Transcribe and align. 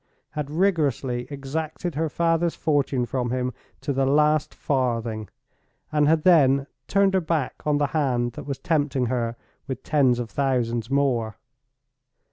—had 0.31 0.49
rigorously 0.49 1.27
exacted 1.29 1.93
her 1.93 2.09
father's 2.09 2.55
fortune 2.55 3.05
from 3.05 3.29
him 3.29 3.53
to 3.81 3.93
the 3.93 4.03
last 4.03 4.51
farthing; 4.51 5.29
and 5.91 6.07
had 6.07 6.23
then 6.23 6.65
turned 6.87 7.13
her 7.13 7.21
back 7.21 7.61
on 7.67 7.77
the 7.77 7.85
hand 7.93 8.31
that 8.31 8.47
was 8.47 8.57
tempting 8.57 9.05
her 9.13 9.35
with 9.67 9.83
tens 9.83 10.17
of 10.17 10.31
thousands 10.31 10.89
more! 10.89 11.37